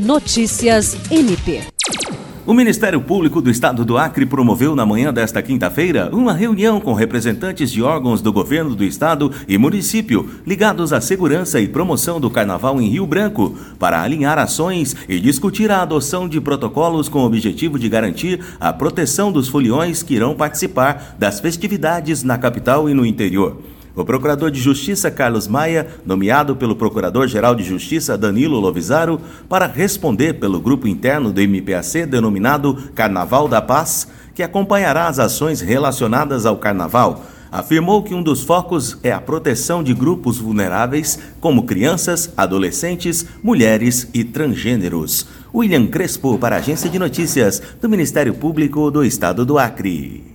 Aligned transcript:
Notícias 0.00 0.96
MP. 1.10 1.60
O 2.46 2.54
Ministério 2.54 3.02
Público 3.02 3.42
do 3.42 3.50
Estado 3.50 3.84
do 3.84 3.98
Acre 3.98 4.24
promoveu 4.24 4.74
na 4.74 4.86
manhã 4.86 5.12
desta 5.12 5.42
quinta-feira 5.42 6.08
uma 6.10 6.32
reunião 6.32 6.80
com 6.80 6.94
representantes 6.94 7.70
de 7.70 7.82
órgãos 7.82 8.22
do 8.22 8.32
governo 8.32 8.74
do 8.74 8.82
estado 8.82 9.30
e 9.46 9.58
município 9.58 10.30
ligados 10.46 10.94
à 10.94 11.02
segurança 11.02 11.60
e 11.60 11.68
promoção 11.68 12.18
do 12.18 12.30
carnaval 12.30 12.80
em 12.80 12.88
Rio 12.88 13.06
Branco 13.06 13.54
para 13.78 14.02
alinhar 14.02 14.38
ações 14.38 14.96
e 15.06 15.20
discutir 15.20 15.70
a 15.70 15.82
adoção 15.82 16.26
de 16.26 16.40
protocolos 16.40 17.06
com 17.06 17.18
o 17.18 17.26
objetivo 17.26 17.78
de 17.78 17.86
garantir 17.86 18.40
a 18.58 18.72
proteção 18.72 19.30
dos 19.30 19.48
foliões 19.48 20.02
que 20.02 20.14
irão 20.14 20.34
participar 20.34 21.16
das 21.18 21.40
festividades 21.40 22.22
na 22.22 22.38
capital 22.38 22.88
e 22.88 22.94
no 22.94 23.04
interior. 23.04 23.58
O 24.00 24.04
procurador 24.04 24.50
de 24.50 24.58
Justiça 24.58 25.10
Carlos 25.10 25.46
Maia, 25.46 25.86
nomeado 26.06 26.56
pelo 26.56 26.74
Procurador-Geral 26.74 27.54
de 27.54 27.62
Justiça 27.62 28.16
Danilo 28.16 28.58
Lovisaro 28.58 29.20
para 29.46 29.66
responder 29.66 30.40
pelo 30.40 30.58
grupo 30.58 30.88
interno 30.88 31.30
do 31.30 31.38
MPAC 31.42 32.06
denominado 32.06 32.90
Carnaval 32.94 33.46
da 33.46 33.60
Paz, 33.60 34.08
que 34.34 34.42
acompanhará 34.42 35.06
as 35.06 35.18
ações 35.18 35.60
relacionadas 35.60 36.46
ao 36.46 36.56
carnaval, 36.56 37.26
afirmou 37.52 38.02
que 38.02 38.14
um 38.14 38.22
dos 38.22 38.42
focos 38.42 38.96
é 39.02 39.12
a 39.12 39.20
proteção 39.20 39.82
de 39.82 39.92
grupos 39.92 40.38
vulneráveis, 40.38 41.18
como 41.38 41.64
crianças, 41.64 42.32
adolescentes, 42.38 43.26
mulheres 43.42 44.08
e 44.14 44.24
transgêneros. 44.24 45.26
William 45.54 45.86
Crespo, 45.86 46.38
para 46.38 46.56
a 46.56 46.58
Agência 46.60 46.88
de 46.88 46.98
Notícias 46.98 47.60
do 47.78 47.86
Ministério 47.86 48.32
Público 48.32 48.90
do 48.90 49.04
Estado 49.04 49.44
do 49.44 49.58
Acre. 49.58 50.29